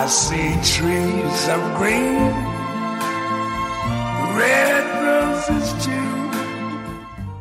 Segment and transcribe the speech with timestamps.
[0.00, 2.32] I see trees of green,
[4.34, 5.92] red roses too.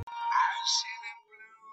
[0.03, 1.63] I see them blue.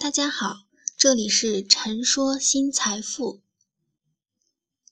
[0.00, 0.64] 大家好，
[0.96, 3.40] 这里是陈说新财富。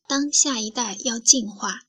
[0.07, 1.81] 当下一代要进化。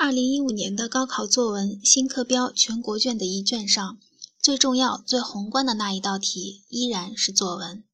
[0.00, 3.98] 二零一五年的高考作文新课标全国卷的一卷上，
[4.40, 7.84] 最重要、最宏观的那一道题依然是作文。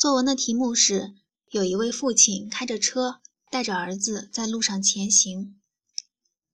[0.00, 1.12] 作文的题目是：
[1.50, 5.60] 有一位父亲开着车，带着儿子在路上前行。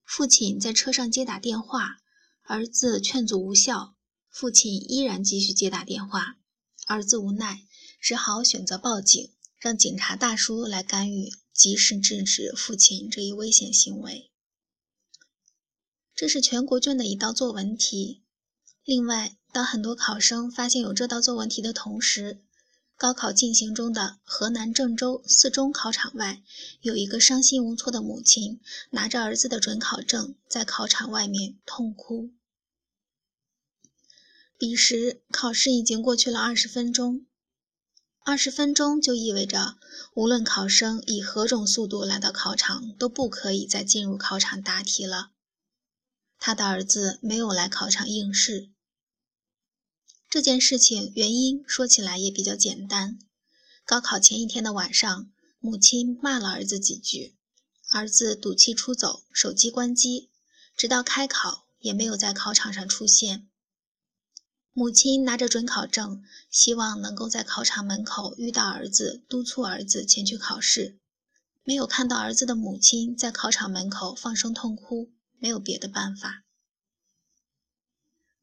[0.05, 1.99] 父亲在车上接打电话，
[2.43, 3.95] 儿子劝阻无效，
[4.29, 6.39] 父亲依然继续接打电话。
[6.89, 7.63] 儿子无奈，
[8.01, 14.33] 只好选择报警，让警察大叔来干预，及时制止父亲这一危险行为。
[16.17, 18.25] 这是全国卷的一道作文题。
[18.83, 22.43] 另外，当很多考生发现有这道作文题的同时，
[22.97, 26.43] 高考进行中的河南郑州四中考场外，
[26.81, 28.59] 有一个伤心无措的母亲，
[28.91, 32.31] 拿着儿子的准考证在考场外面痛哭。
[34.57, 37.27] 彼时，考试已经过去了二十分钟。
[38.25, 39.77] 二十分钟就意味着，
[40.15, 45.33] 无论考生以何种速度来到考场，都不可以再进入考场答题了。
[46.39, 48.71] 他的儿子没有来考场应试。
[50.29, 53.19] 这件事情原因说起来也比较简单。
[53.85, 57.37] 高考前一天的晚上，母亲骂了儿子几句，
[57.91, 60.31] 儿子赌气出走，手机关机，
[60.77, 63.49] 直到开考也没有在考场上出现。
[64.73, 70.99] 母亲拿着准考证，希望能够在考场门口遇到儿子，督促儿子前去考试。
[71.63, 76.46] 没有看到儿子的母亲在考场门口放声痛哭，没有别的办法。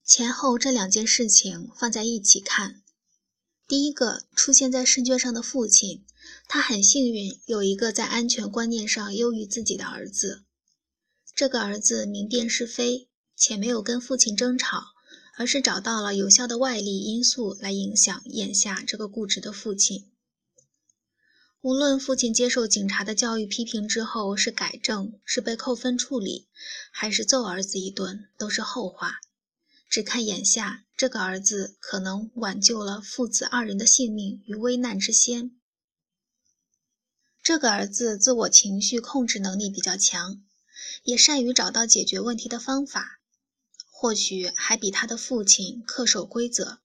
[0.06, 2.82] 前后这两件事情放在一起看，
[3.66, 6.03] 第一个出现在试卷上的父亲，
[6.46, 10.44] 他很幸运有一个在安全观念上优于自己的儿子。
[11.34, 14.88] 这个儿子明辨是非，且没有跟父亲争吵，
[15.38, 20.12] 而是找到了有效的外力因素来影响眼下这个固执的父亲。
[21.62, 26.50] 无论父亲接受警察的教育批评之后是改正，是被扣分处理，
[26.92, 29.22] 还是揍儿子一顿，都是后话。
[29.94, 35.52] 只看眼下，这个儿子可能挽救了父子二人的性命于危难之先。
[37.44, 40.42] 这个儿子自我情绪控制能力比较强，
[41.04, 43.20] 也善于找到解决问题的方法，
[43.92, 46.80] 或许还比他的父亲恪守规则。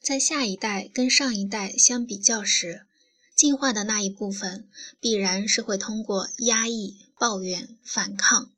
[0.00, 2.86] 在下一代跟上一代相比较时，
[3.34, 4.70] 进化的那一部分
[5.00, 8.52] 必然是会通过压抑、抱怨、反抗，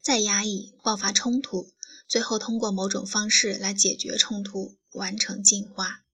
[0.00, 1.72] 再压抑、爆发冲突。
[2.12, 6.04] 最后通过某种方式来解决冲突，完成进化。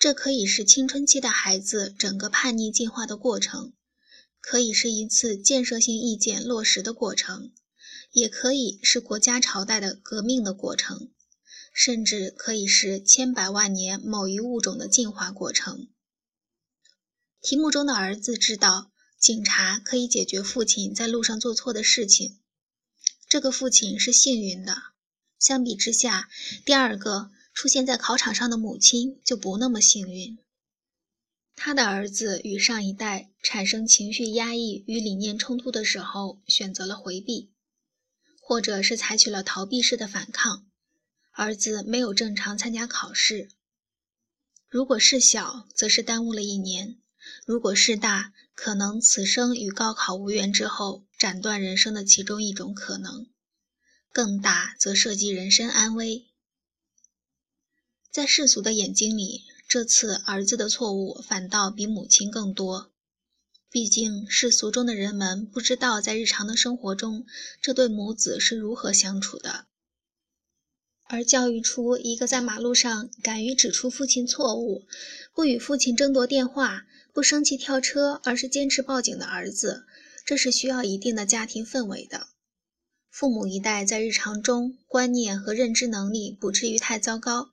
[0.00, 3.72] 这可以是青春期的孩子整个叛逆进化的过程，
[4.40, 7.52] 可以是一次建设性意见落实的过程，
[8.10, 11.12] 也可以是国家朝代的革命的过程，
[11.72, 15.86] 甚至可以是千百万年某一物种的进化过程。
[17.40, 22.40] 题目中的儿子知道，警察可以解决父亲在路上做错的事情。
[23.34, 24.80] 这个父亲是幸运的，
[25.40, 26.28] 相比之下，
[26.64, 30.38] 第二个出现在考场上的母亲就不那么幸运。
[31.56, 37.50] 他的儿子与上一代产生情绪压抑与理念冲突的时候，选择了回避，
[38.40, 40.68] 或者是采取了逃避式的反抗。
[41.32, 43.48] 儿子没有正常参加考试。
[44.68, 46.98] 如果是小，则是耽误了一年；
[47.44, 51.04] 如果是大，可能此生与高考无缘之后。
[51.16, 53.28] 斩断人生的其中一种可能，
[54.12, 56.26] 更大则涉及人身安危。
[58.10, 62.92] 在世俗的眼睛里，这次儿子的错误反倒比母亲更多。
[63.70, 67.24] 毕竟世俗中的人们不知道，在日常的生活中，
[67.62, 69.66] 这对母子是如何相处的。
[71.06, 74.86] 而教育出一个在马路上敢于指出父亲错误，
[75.34, 79.84] 不与父亲争夺电话，不生气跳车，而是坚持报警的儿子。
[80.24, 82.28] 这是需要一定的家庭氛围的，
[83.10, 87.50] 父母一代在日常中观念和认知能力不至于太糟糕，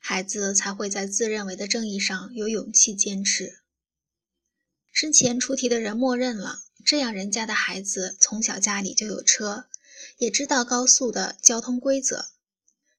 [0.00, 3.58] 孩子才会在自认为的正义上有勇气坚持。
[4.90, 9.66] 之前出题的人默认了，这样人家的孩子从小家里就有车，
[10.16, 12.24] 也知道高速的交通规则，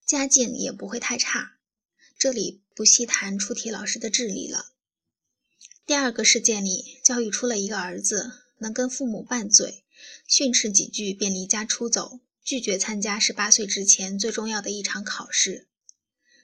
[0.05, 1.57] 家境也不会太差。
[2.17, 4.71] 这里不细谈出题老师的智力了。
[5.85, 8.45] 第二个事件里，教育出了一个儿子。
[8.59, 9.83] 能跟父母拌嘴，
[10.25, 15.67] 训斥几句便离家出走，拒绝参加十八岁之前最重要的一场考试。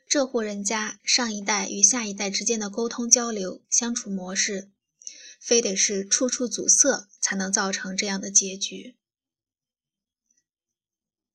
[0.09, 4.69] 这户人家上一代与下一代之间的沟通交流、相处模式，
[5.39, 8.97] 非得是处处阻塞，才能造成这样的结局。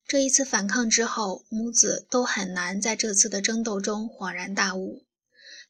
[0.09, 5.05] 这一次反抗之后，母子都很难在这次的争斗中恍然大悟，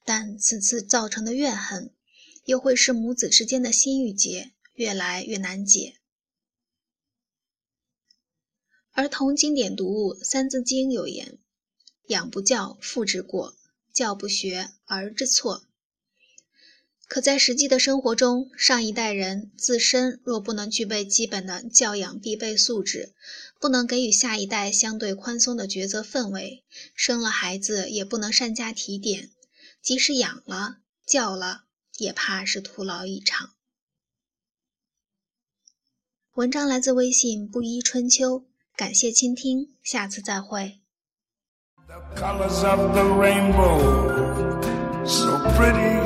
[0.05, 1.91] 但此次造成的怨恨，
[2.45, 5.97] 又会使母子之间的心郁结越来越难解。
[8.93, 11.39] 儿童经典读物《三字经》有言。
[12.09, 13.57] 养不教，父之过；
[13.93, 15.66] 教不学，儿之错。
[17.09, 23.15] 可在实际的生活中，上一代人自身若不能具备基本的教养必备素质，
[23.61, 26.65] 不能给予下一代相对宽松的抉择氛围，
[26.95, 29.31] 生了孩子也不能善加提点，
[29.81, 31.63] 即使养了、教了，
[31.99, 33.51] 也怕是徒劳一场。
[36.35, 38.45] 文章来自微信布衣春秋，
[38.77, 40.81] 感谢倾听，下次再会。
[41.87, 43.79] The colors of the rainbow,
[45.07, 46.06] so pretty